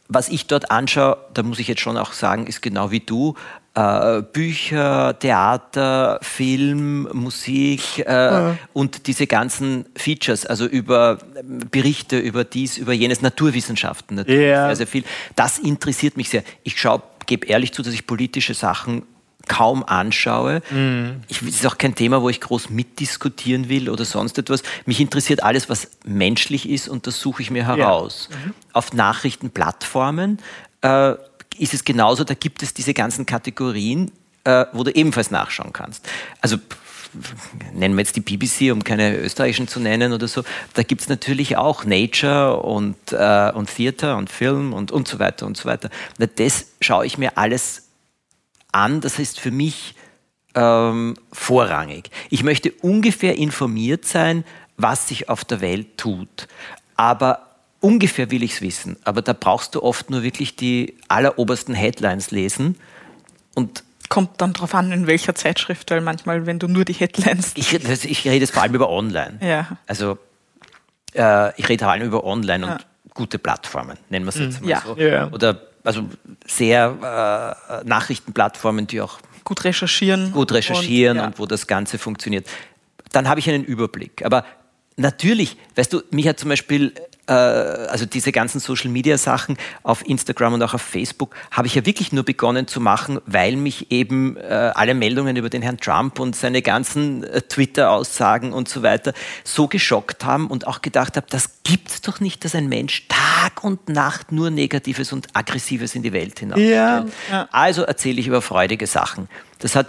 [0.09, 3.37] was ich dort anschaue, da muss ich jetzt schon auch sagen, ist genau wie du.
[3.75, 11.17] Äh, Bücher, Theater, Film, Musik äh, und diese ganzen Features, also über
[11.71, 14.67] Berichte über dies, über jenes, Naturwissenschaften natürlich Ja.
[14.67, 15.05] sehr, sehr viel.
[15.37, 16.45] Das interessiert mich sehr.
[16.65, 19.05] Ich schaue, gebe ehrlich zu, dass ich politische Sachen
[19.49, 20.61] kaum anschaue.
[21.29, 24.63] Ich, es ist auch kein Thema, wo ich groß mitdiskutieren will oder sonst etwas.
[24.85, 28.29] Mich interessiert alles, was menschlich ist und das suche ich mir heraus.
[28.75, 30.39] Auf Nachrichtenplattformen
[30.83, 31.15] äh,
[31.59, 34.11] ist es genauso, da gibt es diese ganzen Kategorien,
[34.45, 36.09] äh, wo du ebenfalls nachschauen kannst.
[36.41, 36.59] Also
[37.73, 41.09] nennen wir jetzt die BBC, um keine österreichischen zu nennen oder so, da gibt es
[41.09, 45.67] natürlich auch Nature und, äh, und Theater und Film und, und so weiter und so
[45.67, 45.91] weiter.
[46.19, 47.89] Na, das schaue ich mir alles
[48.73, 49.95] an, das heißt für mich
[50.55, 52.11] ähm, vorrangig.
[52.31, 54.45] Ich möchte ungefähr informiert sein,
[54.77, 56.49] was sich auf der Welt tut.
[56.97, 57.52] Aber
[57.83, 58.97] ungefähr will ich es wissen.
[59.05, 62.77] Aber da brauchst du oft nur wirklich die allerobersten Headlines lesen.
[63.55, 67.53] Und Kommt dann drauf an, in welcher Zeitschrift, weil manchmal, wenn du nur die Headlines.
[67.55, 69.39] ich, das- ich rede jetzt vor allem über Online.
[69.41, 69.79] Ja.
[69.87, 70.19] Also
[71.15, 72.73] äh, ich rede vor allem über Online Ja.
[72.73, 74.83] und gute Plattformen, nennen wir es jetzt mal Ja.
[74.85, 74.97] so.
[74.97, 75.29] Ja.
[75.33, 76.09] Oder also
[76.47, 80.31] sehr äh, Nachrichtenplattformen, die auch Gut recherchieren.
[80.33, 81.39] gut recherchieren und, und, ja.
[81.39, 82.47] wo das Ganze funktioniert.
[83.13, 84.25] Dann habe ich einen Überblick.
[84.25, 84.45] Aber
[84.97, 86.93] natürlich, weißt du, mich hat zum Beispiel,
[87.33, 92.25] also diese ganzen Social-Media-Sachen auf Instagram und auch auf Facebook, habe ich ja wirklich nur
[92.25, 96.63] begonnen zu machen, weil mich eben äh, alle Meldungen über den Herrn Trump und seine
[96.63, 99.13] ganzen äh, Twitter-Aussagen und so weiter
[99.45, 103.65] so geschockt haben und auch gedacht habe, das gibt's doch nicht, dass ein Mensch Tag
[103.65, 106.59] und Nacht nur Negatives und Aggressives in die Welt hinaus.
[106.61, 107.07] Ja.
[107.31, 107.49] Ja.
[107.53, 109.29] Also erzähle ich über freudige Sachen.
[109.59, 109.87] Das hat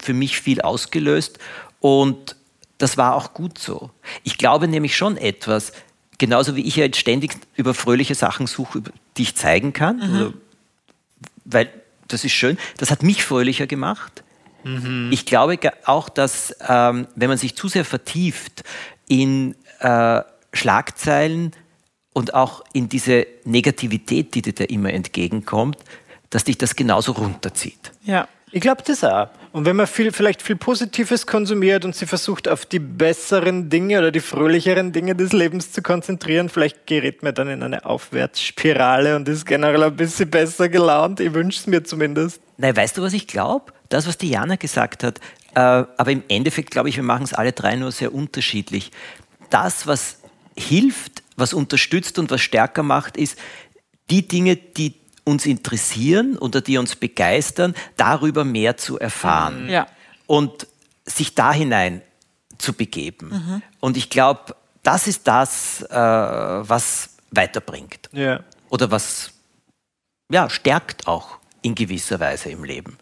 [0.00, 1.38] für mich viel ausgelöst
[1.80, 2.36] und
[2.78, 3.90] das war auch gut so.
[4.22, 5.72] Ich glaube nämlich schon etwas,
[6.18, 8.82] genauso wie ich ja jetzt ständig über fröhliche Sachen suche,
[9.16, 10.32] die ich zeigen kann, oder,
[11.44, 11.70] weil
[12.08, 14.22] das ist schön, das hat mich fröhlicher gemacht.
[15.12, 18.64] Ich glaube auch, dass ähm, wenn man sich zu sehr vertieft
[19.06, 21.52] in äh, Schlagzeilen
[22.12, 25.78] und auch in diese Negativität, die dir da immer entgegenkommt,
[26.30, 27.92] dass dich das genauso runterzieht.
[28.02, 28.26] Ja.
[28.56, 29.28] Ich glaube das auch.
[29.52, 33.98] Und wenn man viel, vielleicht viel Positives konsumiert und sie versucht, auf die besseren Dinge
[33.98, 39.14] oder die fröhlicheren Dinge des Lebens zu konzentrieren, vielleicht gerät man dann in eine Aufwärtsspirale
[39.14, 41.20] und ist generell ein bisschen besser gelaunt.
[41.20, 42.40] Ich wünsche es mir zumindest.
[42.56, 43.74] Nein, weißt du, was ich glaube?
[43.90, 45.18] Das, was Diana gesagt hat,
[45.54, 48.90] äh, aber im Endeffekt glaube ich, wir machen es alle drei nur sehr unterschiedlich.
[49.50, 50.20] Das, was
[50.56, 53.38] hilft, was unterstützt und was stärker macht, ist
[54.08, 54.94] die Dinge, die
[55.26, 59.68] uns interessieren oder die uns begeistern, darüber mehr zu erfahren.
[59.68, 59.86] Ja.
[60.26, 60.68] Und
[61.04, 62.00] sich da hinein
[62.58, 63.28] zu begeben.
[63.28, 63.62] Mhm.
[63.80, 68.08] Und ich glaube, das ist das, äh, was weiterbringt.
[68.12, 68.40] Ja.
[68.70, 69.32] Oder was
[70.30, 72.96] ja, stärkt auch in gewisser Weise im Leben.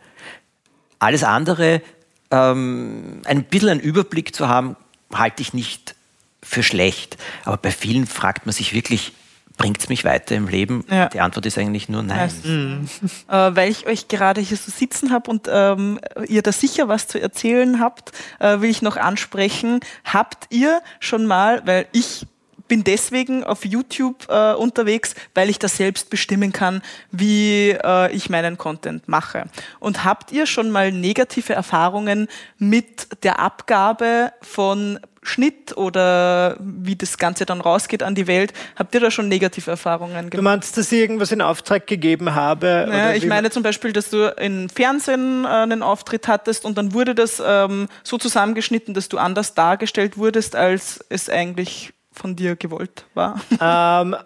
[0.99, 1.83] Alles andere,
[2.31, 4.77] ähm, ein bisschen einen Überblick zu haben,
[5.13, 5.95] halte ich nicht
[6.43, 7.19] für schlecht.
[7.45, 9.13] Aber bei vielen fragt man sich wirklich,
[9.57, 10.85] bringt es mich weiter im Leben?
[10.91, 11.09] Ja.
[11.09, 12.31] Die Antwort ist eigentlich nur nein.
[12.43, 12.89] Mhm.
[13.29, 17.09] Äh, weil ich euch gerade hier so sitzen habe und ähm, ihr da sicher was
[17.09, 19.81] zu erzählen habt, äh, will ich noch ansprechen.
[20.05, 22.27] Habt ihr schon mal, weil ich
[22.69, 28.31] bin deswegen auf YouTube äh, unterwegs, weil ich das selbst bestimmen kann, wie äh, ich
[28.31, 29.45] meinen Content mache.
[29.81, 37.17] Und habt ihr schon mal negative Erfahrungen mit der Abgabe von Schnitt oder wie das
[37.17, 38.53] Ganze dann rausgeht an die Welt.
[38.77, 40.35] Habt ihr da schon negative Erfahrungen gemacht?
[40.35, 42.87] Du meinst, dass ich irgendwas in Auftrag gegeben habe?
[42.89, 46.93] Naja, ich meine zum Beispiel, dass du im Fernsehen äh, einen Auftritt hattest und dann
[46.93, 52.57] wurde das ähm, so zusammengeschnitten, dass du anders dargestellt wurdest, als es eigentlich von dir
[52.57, 53.41] gewollt war.
[53.61, 54.17] Ähm,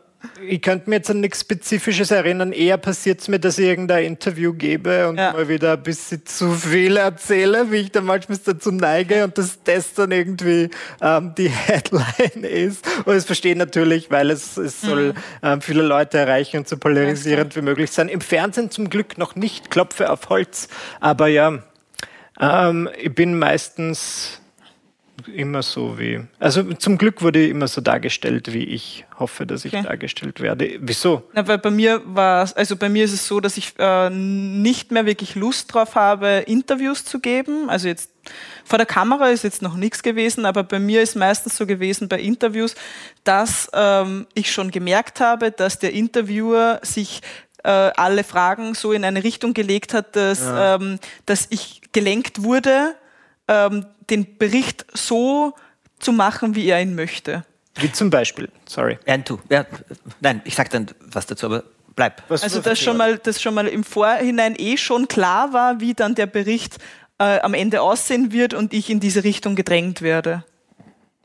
[0.47, 2.53] ich könnte mir jetzt an nichts Spezifisches erinnern.
[2.53, 5.33] Eher passiert es mir, dass ich irgendein Interview gebe und ja.
[5.33, 9.63] mal wieder ein bisschen zu viel erzähle, wie ich dann manchmal dazu neige und dass
[9.63, 10.71] das dann irgendwie
[11.01, 12.85] ähm, die Headline ist.
[13.05, 15.19] Und es verstehe natürlich, weil es, es soll mhm.
[15.43, 18.09] ähm, viele Leute erreichen und so polarisierend wie möglich sein.
[18.09, 20.69] Im Fernsehen zum Glück noch nicht, klopfe auf Holz.
[21.01, 21.63] Aber ja,
[22.41, 24.41] ähm, ich bin meistens
[25.27, 26.21] immer so wie.
[26.39, 29.83] Also zum Glück wurde ich immer so dargestellt, wie ich hoffe, dass ich okay.
[29.83, 30.79] dargestellt werde.
[30.81, 31.23] Wieso?
[31.33, 34.93] Na, weil bei mir war also bei mir ist es so, dass ich äh, nicht
[34.93, 37.69] mehr wirklich Lust drauf habe, Interviews zu geben.
[37.69, 38.11] Also jetzt
[38.65, 42.09] vor der Kamera ist jetzt noch nichts gewesen, aber bei mir ist meistens so gewesen
[42.09, 42.75] bei Interviews,
[43.25, 47.23] dass ähm, ich schon gemerkt habe, dass der Interviewer sich
[47.65, 50.77] äh, alle Fragen so in eine Richtung gelegt hat, dass, ja.
[50.77, 52.95] ähm, dass ich gelenkt wurde
[53.49, 55.55] ähm, den Bericht so
[55.99, 57.45] zu machen, wie er ihn möchte.
[57.77, 58.99] Wie zum Beispiel, sorry.
[59.07, 59.65] Ja, du, ja,
[60.21, 62.23] nein, ich sage dann was dazu, aber bleib.
[62.29, 65.95] Was also, dass schon, mal, dass schon mal im Vorhinein eh schon klar war, wie
[65.95, 66.79] dann der Bericht
[67.19, 70.45] äh, am Ende aussehen wird und ich in diese Richtung gedrängt werde.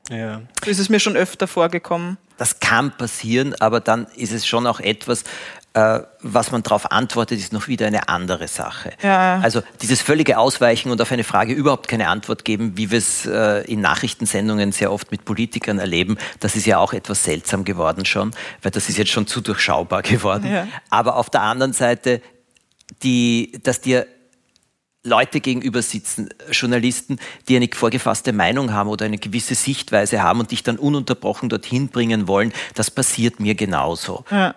[0.09, 0.41] Ja.
[0.63, 2.17] So ist es mir schon öfter vorgekommen.
[2.37, 5.23] Das kann passieren, aber dann ist es schon auch etwas,
[5.73, 8.93] äh, was man darauf antwortet, ist noch wieder eine andere Sache.
[9.01, 9.39] Ja.
[9.39, 13.25] Also dieses völlige Ausweichen und auf eine Frage überhaupt keine Antwort geben, wie wir es
[13.25, 18.05] äh, in Nachrichtensendungen sehr oft mit Politikern erleben, das ist ja auch etwas seltsam geworden
[18.05, 20.51] schon, weil das ist jetzt schon zu durchschaubar geworden.
[20.51, 20.67] Ja.
[20.91, 22.21] Aber auf der anderen Seite,
[23.01, 24.05] die, dass dir
[25.03, 27.17] Leute gegenüber sitzen, Journalisten,
[27.49, 31.89] die eine vorgefasste Meinung haben oder eine gewisse Sichtweise haben und dich dann ununterbrochen dorthin
[31.89, 34.23] bringen wollen, das passiert mir genauso.
[34.29, 34.55] Ja.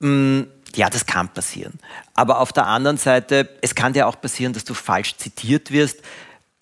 [0.00, 0.42] Mm,
[0.76, 1.78] ja, das kann passieren.
[2.14, 6.00] Aber auf der anderen Seite, es kann dir auch passieren, dass du falsch zitiert wirst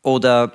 [0.03, 0.53] oder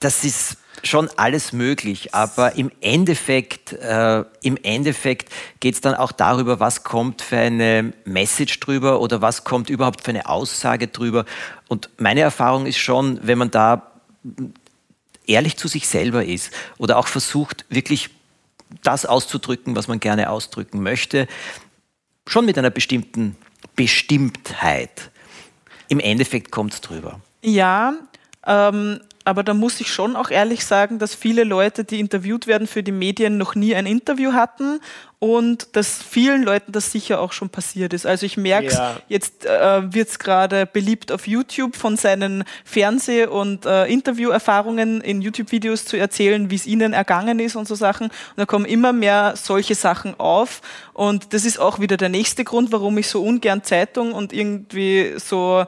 [0.00, 2.14] das ist schon alles möglich.
[2.14, 7.92] Aber im Endeffekt, äh, im Endeffekt geht es dann auch darüber, was kommt für eine
[8.04, 11.24] Message drüber oder was kommt überhaupt für eine Aussage drüber.
[11.68, 13.90] Und meine Erfahrung ist schon, wenn man da
[15.26, 18.10] ehrlich zu sich selber ist oder auch versucht, wirklich
[18.82, 21.26] das auszudrücken, was man gerne ausdrücken möchte,
[22.28, 23.36] schon mit einer bestimmten
[23.74, 25.10] Bestimmtheit.
[25.88, 27.20] Im Endeffekt kommt es drüber.
[27.42, 27.94] Ja,
[28.46, 32.66] ähm, aber da muss ich schon auch ehrlich sagen, dass viele Leute, die interviewt werden
[32.66, 34.80] für die Medien, noch nie ein Interview hatten
[35.18, 38.06] und dass vielen Leuten das sicher auch schon passiert ist.
[38.06, 38.96] Also ich merke ja.
[39.08, 45.20] jetzt äh, wird es gerade beliebt auf YouTube von seinen Fernseh- und äh, Interviewerfahrungen in
[45.20, 48.06] YouTube-Videos zu erzählen, wie es ihnen ergangen ist und so Sachen.
[48.06, 50.62] Und da kommen immer mehr solche Sachen auf.
[50.94, 55.12] Und das ist auch wieder der nächste Grund, warum ich so ungern Zeitung und irgendwie
[55.18, 55.66] so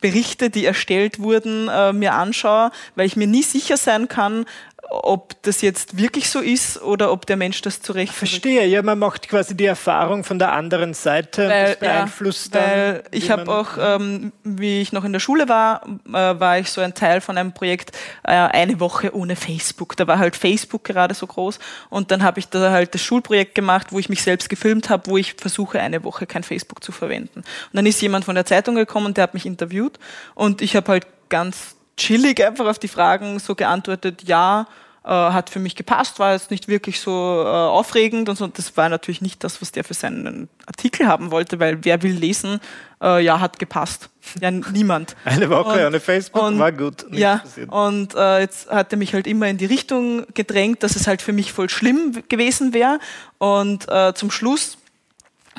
[0.00, 4.44] Berichte, die erstellt wurden, äh, mir anschaue, weil ich mir nie sicher sein kann,
[4.88, 8.98] ob das jetzt wirklich so ist oder ob der Mensch das zurecht Verstehe, ja, man
[8.98, 12.70] macht quasi die Erfahrung von der anderen Seite weil, und das beeinflusst ja, dann.
[12.70, 16.70] Weil ich habe auch, ähm, wie ich noch in der Schule war, äh, war ich
[16.70, 19.96] so ein Teil von einem Projekt äh, eine Woche ohne Facebook.
[19.96, 21.58] Da war halt Facebook gerade so groß
[21.90, 25.10] und dann habe ich da halt das Schulprojekt gemacht, wo ich mich selbst gefilmt habe,
[25.10, 27.40] wo ich versuche, eine Woche kein Facebook zu verwenden.
[27.40, 29.98] Und dann ist jemand von der Zeitung gekommen und der hat mich interviewt
[30.34, 34.66] und ich habe halt ganz chillig einfach auf die Fragen so geantwortet, ja,
[35.06, 37.10] äh, hat für mich gepasst, war jetzt nicht wirklich so
[37.44, 38.46] äh, aufregend und so.
[38.48, 42.12] Das war natürlich nicht das, was der für seinen Artikel haben wollte, weil wer will
[42.12, 42.58] lesen,
[43.00, 44.10] äh, ja, hat gepasst.
[44.40, 45.14] Ja, niemand.
[45.24, 47.06] Eine Woche und, ohne Facebook und, war gut.
[47.12, 47.70] Ja, passiert.
[47.70, 51.22] und äh, jetzt hat er mich halt immer in die Richtung gedrängt, dass es halt
[51.22, 52.98] für mich voll schlimm gewesen wäre.
[53.38, 54.76] Und äh, zum Schluss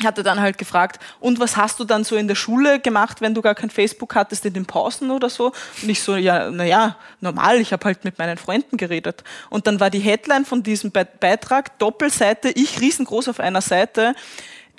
[0.05, 3.33] hatte dann halt gefragt, und was hast du dann so in der Schule gemacht, wenn
[3.33, 5.53] du gar kein Facebook hattest, in den Pausen oder so?
[5.81, 9.23] Und ich so, ja, naja, normal, ich habe halt mit meinen Freunden geredet.
[9.49, 14.13] Und dann war die Headline von diesem Beitrag, Doppelseite, ich riesengroß auf einer Seite,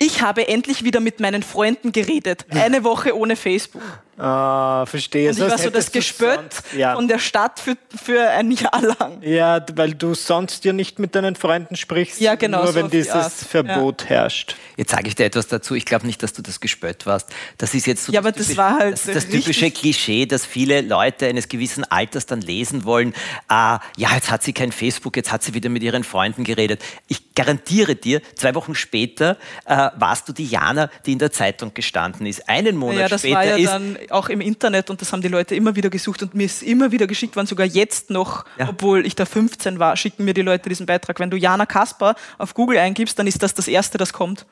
[0.01, 2.45] ich habe endlich wieder mit meinen Freunden geredet.
[2.51, 3.81] Eine Woche ohne Facebook.
[4.19, 5.29] Ah, verstehe.
[5.29, 6.95] Und ich war so das Gespött ja.
[6.95, 9.21] von der Stadt für, für ein Jahr lang.
[9.21, 12.19] Ja, weil du sonst ja nicht mit deinen Freunden sprichst.
[12.19, 12.63] Ja, genau.
[12.63, 14.09] Nur so wenn dieses Verbot ja.
[14.09, 14.57] herrscht.
[14.75, 15.73] Jetzt sage ich dir etwas dazu.
[15.73, 17.29] Ich glaube nicht, dass du das gespött warst.
[17.57, 20.25] Das ist jetzt so ja, das, aber das, typische, war halt das, das typische Klischee,
[20.25, 23.13] dass viele Leute eines gewissen Alters dann lesen wollen,
[23.47, 26.81] ah, ja, jetzt hat sie kein Facebook, jetzt hat sie wieder mit ihren Freunden geredet.
[27.07, 31.73] Ich garantiere dir, zwei Wochen später äh, warst du die Jana, die in der Zeitung
[31.73, 32.49] gestanden ist.
[32.49, 35.21] Einen Monat ja, das später war ja ist dann auch im Internet und das haben
[35.21, 38.45] die Leute immer wieder gesucht und mir ist immer wieder geschickt worden, sogar jetzt noch,
[38.57, 38.69] ja.
[38.69, 41.19] obwohl ich da 15 war, schicken mir die Leute diesen Beitrag.
[41.19, 44.45] Wenn du Jana Kasper auf Google eingibst, dann ist das das Erste, das kommt.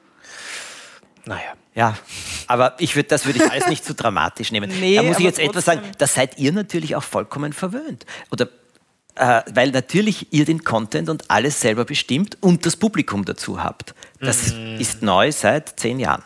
[1.25, 1.53] Naja.
[1.75, 1.95] Ja,
[2.47, 4.71] aber ich würd, das würde ich alles nicht zu so dramatisch nehmen.
[4.79, 8.07] Nee, da muss ich jetzt etwas sagen, da seid ihr natürlich auch vollkommen verwöhnt.
[8.31, 8.47] Oder
[9.13, 13.93] äh, weil natürlich ihr den Content und alles selber bestimmt und das Publikum dazu habt.
[14.19, 14.79] Das mm.
[14.79, 16.23] ist neu seit zehn Jahren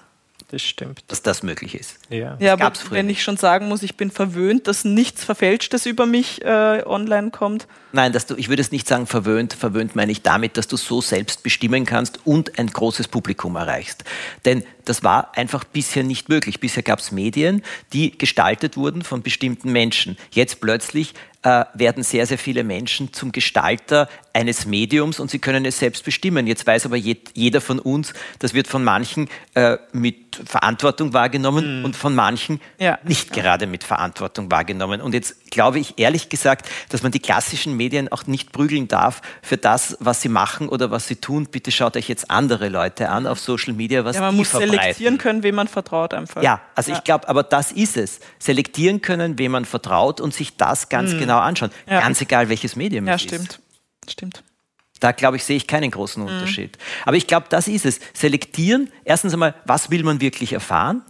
[0.52, 1.04] das stimmt.
[1.08, 1.98] Dass das möglich ist.
[2.10, 6.06] Ja, ja aber wenn ich schon sagen muss, ich bin verwöhnt, dass nichts Verfälschtes über
[6.06, 7.68] mich äh, online kommt.
[7.94, 9.54] Nein, dass du, ich würde es nicht sagen verwöhnt.
[9.54, 14.04] Verwöhnt meine ich damit, dass du so selbst bestimmen kannst und ein großes Publikum erreichst.
[14.44, 16.60] Denn das war einfach bisher nicht möglich.
[16.60, 20.18] Bisher gab es Medien, die gestaltet wurden von bestimmten Menschen.
[20.32, 25.66] Jetzt plötzlich äh, werden sehr, sehr viele Menschen zum Gestalter eines Mediums und sie können
[25.66, 26.48] es selbst bestimmen.
[26.48, 31.86] Jetzt weiß aber jeder von uns, das wird von manchen äh, mit Verantwortung wahrgenommen mhm.
[31.86, 32.98] und von manchen ja.
[33.04, 35.02] nicht gerade mit Verantwortung wahrgenommen.
[35.02, 39.22] Und jetzt glaube ich ehrlich gesagt, dass man die klassischen Medien auch nicht prügeln darf
[39.42, 41.48] für das, was sie machen oder was sie tun.
[41.48, 44.50] Bitte schaut euch jetzt andere Leute an auf Social Media, was ja, man die muss
[44.50, 44.80] verbreiten.
[44.80, 46.42] selektieren können, wem man vertraut einfach.
[46.42, 46.98] Ja, also ja.
[46.98, 48.20] ich glaube, aber das ist es.
[48.40, 51.20] Selektieren können, wem man vertraut und sich das ganz mhm.
[51.20, 51.72] genau anschauen.
[51.90, 52.00] Ja.
[52.00, 53.28] Ganz egal, welches Medium ja, es ist.
[53.28, 53.60] Stimmt.
[55.02, 56.30] Da, glaube ich, sehe ich keinen großen mhm.
[56.30, 56.78] Unterschied.
[56.78, 57.04] Mhm.
[57.06, 58.00] Aber ich glaube, das ist es.
[58.14, 61.02] Selektieren, erstens einmal, was will man wirklich erfahren?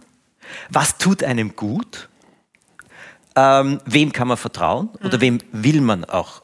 [0.70, 2.08] Was tut einem gut?
[3.36, 4.88] Ähm, wem kann man vertrauen?
[4.98, 5.06] Mhm.
[5.06, 6.42] Oder wem will man auch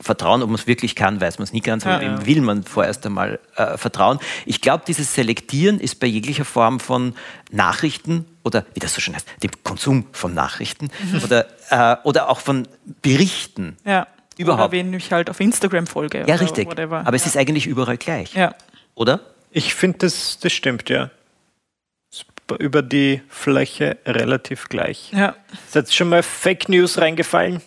[0.00, 0.42] vertrauen?
[0.42, 2.26] Ob man es wirklich kann, weiß man es nie ganz, aber ja, wem ja.
[2.26, 4.18] will man vorerst einmal äh, vertrauen?
[4.44, 7.14] Ich glaube, dieses Selektieren ist bei jeglicher Form von
[7.50, 11.22] Nachrichten oder, wie das so schön heißt, dem Konsum von Nachrichten mhm.
[11.22, 12.66] oder, äh, oder auch von
[13.02, 13.76] Berichten.
[13.84, 14.08] Ja
[14.38, 14.62] Überhaupt.
[14.62, 16.24] Oder wen ich halt auf Instagram folge.
[16.26, 16.66] Ja, richtig.
[16.68, 17.06] Whatever.
[17.06, 18.34] Aber es ist eigentlich überall gleich.
[18.34, 18.54] Ja.
[18.94, 19.20] Oder?
[19.50, 21.10] Ich finde, das, das stimmt, ja.
[22.58, 25.12] Über die Fläche relativ gleich.
[25.12, 25.36] Ja.
[25.66, 27.60] Ist jetzt schon mal Fake News reingefallen?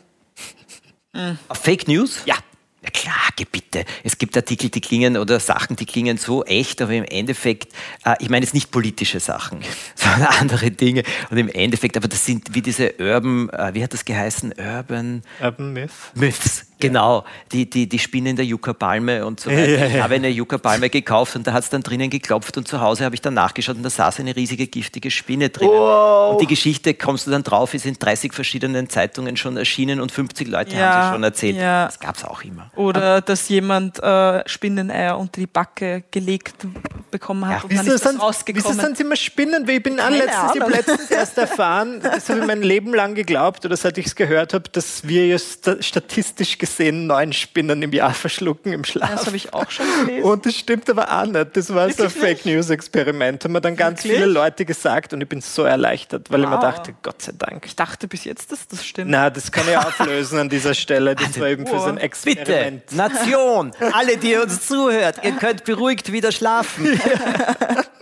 [1.13, 1.37] Mhm.
[1.53, 2.23] Fake News?
[2.25, 2.35] Ja.
[2.83, 3.85] Ja klar, bitte.
[4.03, 7.73] Es gibt Artikel, die klingen oder Sachen, die klingen so echt, aber im Endeffekt,
[8.05, 9.59] äh, ich meine jetzt nicht politische Sachen,
[9.95, 11.03] sondern andere Dinge.
[11.29, 14.53] Und im Endeffekt, aber das sind wie diese Urban, äh, wie hat das geheißen?
[14.57, 15.23] Urban...
[15.41, 15.91] Urban Myth.
[16.15, 16.65] Myths.
[16.81, 19.61] Genau, die, die, die Spinnen der Yucca-Palme und so weiter.
[19.71, 19.95] Ja, ja, ja.
[19.95, 23.05] Ich habe eine Yucca-Palme gekauft und da hat es dann drinnen geklopft und zu Hause
[23.05, 25.71] habe ich dann nachgeschaut und da saß eine riesige giftige Spinne drinnen.
[25.71, 26.33] Wow.
[26.33, 30.11] Und die Geschichte, kommst du dann drauf, ist in 30 verschiedenen Zeitungen schon erschienen und
[30.11, 31.59] 50 Leute haben sie schon erzählt.
[31.59, 32.71] Das gab es auch immer.
[32.75, 36.55] Oder Aber dass jemand äh, Spinneneier unter die Backe gelegt
[37.11, 38.65] bekommen hat und dann ist das rausgekommen.
[38.65, 39.67] Wieso sind sie immer Spinnen?
[39.67, 43.65] Weil ich bin letztens, ich letztens erst erfahren, das habe ich mein Leben lang geglaubt
[43.65, 47.91] oder seit ich es gehört habe, dass wir jetzt statistisch gesehen gesehen neun Spinnen im
[47.91, 49.11] Jahr verschlucken im Schlaf.
[49.11, 50.23] Das habe ich auch schon gelesen.
[50.23, 51.55] Und das stimmt aber auch nicht.
[51.55, 53.43] Das war Wirklich so ein Fake News Experiment.
[53.43, 54.21] Haben mir dann ganz Wirklich?
[54.21, 56.45] viele Leute gesagt und ich bin so erleichtert, weil wow.
[56.45, 57.65] ich mir dachte, Gott sei Dank.
[57.65, 59.11] Ich dachte bis jetzt, dass das stimmt.
[59.11, 61.15] Na, das kann ich auflösen an dieser Stelle.
[61.15, 62.85] Das war eben für so ein Experiment.
[62.85, 66.99] Bitte, Nation, alle, die uns zuhört, ihr könnt beruhigt wieder schlafen.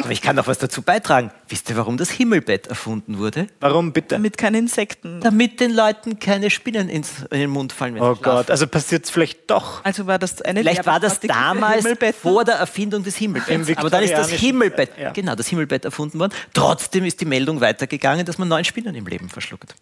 [0.09, 1.29] Aber ich kann noch was dazu beitragen.
[1.49, 3.47] Wisst ihr, warum das Himmelbett erfunden wurde?
[3.59, 4.15] Warum bitte?
[4.15, 5.19] Damit keine Insekten.
[5.19, 7.95] Damit den Leuten keine Spinnen ins, in den Mund fallen.
[7.95, 8.15] Wenn oh.
[8.15, 9.83] Gott, also passiert es vielleicht doch.
[9.85, 11.87] Also war das eine Vielleicht war das damals
[12.21, 13.77] vor der Erfindung des Im Himmelbetts.
[13.77, 15.11] Aber dann ist das Himmelbett, ja.
[15.11, 16.33] genau, das Himmelbett erfunden worden.
[16.53, 19.73] Trotzdem ist die Meldung weitergegangen, dass man neun Spinnen im Leben verschluckt.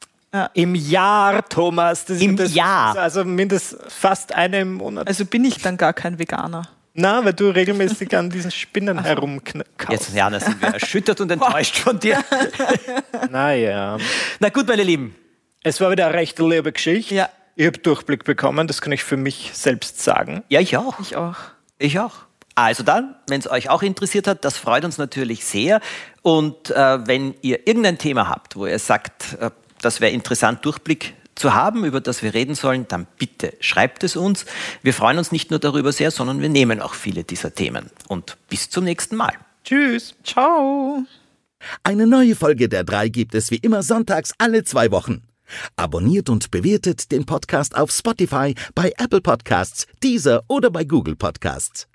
[0.53, 2.05] Im Jahr, Thomas.
[2.05, 2.95] Das Im das, Jahr.
[2.97, 5.07] Also mindestens fast eine im Monat.
[5.07, 6.69] Also bin ich dann gar kein Veganer.
[6.93, 9.65] Na, weil du regelmäßig an diesen Spinnen herumkaust.
[9.89, 12.23] Jetzt, Jana, sind wir erschüttert und enttäuscht von dir.
[13.31, 13.97] Naja.
[14.39, 15.15] Na gut, meine Lieben.
[15.63, 17.15] Es war wieder eine recht liebe Geschichte.
[17.15, 17.29] Ja.
[17.59, 20.43] Ich habe Durchblick bekommen, das kann ich für mich selbst sagen.
[20.47, 20.99] Ja, ich auch.
[20.99, 21.37] Ich auch.
[21.79, 22.13] Ich auch.
[22.53, 25.81] Also dann, wenn es euch auch interessiert hat, das freut uns natürlich sehr.
[26.21, 29.49] Und äh, wenn ihr irgendein Thema habt, wo ihr sagt, äh,
[29.81, 34.15] das wäre interessant, Durchblick zu haben, über das wir reden sollen, dann bitte schreibt es
[34.15, 34.45] uns.
[34.83, 37.89] Wir freuen uns nicht nur darüber sehr, sondern wir nehmen auch viele dieser Themen.
[38.07, 39.33] Und bis zum nächsten Mal.
[39.63, 40.13] Tschüss.
[40.23, 41.03] Ciao.
[41.81, 45.23] Eine neue Folge der drei gibt es wie immer sonntags alle zwei Wochen.
[45.75, 51.87] Abonniert und bewertet den Podcast auf Spotify, bei Apple Podcasts, Deezer oder bei Google Podcasts.